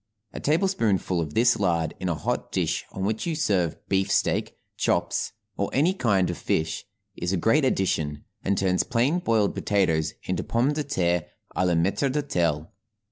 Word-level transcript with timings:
A 0.33 0.39
tablespoonful 0.39 1.21
of 1.21 1.35
this 1.35 1.59
laid 1.59 1.93
in 1.99 2.09
a 2.09 2.15
hot 2.15 2.51
dish 2.51 2.85
on 2.91 3.03
which 3.05 3.27
you 3.27 3.35
serve 3.35 3.77
beefsteak, 3.87 4.57
chops, 4.75 5.33
or 5.57 5.69
any 5.73 5.93
kind 5.93 6.31
of 6.31 6.39
fish, 6.39 6.85
is 7.15 7.31
a 7.31 7.37
great 7.37 7.63
addition, 7.63 8.25
and 8.43 8.57
turns 8.57 8.81
plain 8.81 9.19
boiled 9.19 9.53
potatoes 9.53 10.15
into 10.23 10.43
pomme 10.43 10.73
de 10.73 10.83
terre 10.83 11.25
à 11.55 11.67
la 11.67 11.73
maître 11.75 12.11
d'hôtel. 12.11 12.69